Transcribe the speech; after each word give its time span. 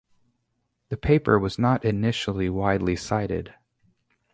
The 0.89 0.97
paper 0.97 1.37
was 1.37 1.59
not 1.59 1.85
initially 1.85 2.49
widely 2.49 2.95
cited. 2.95 3.53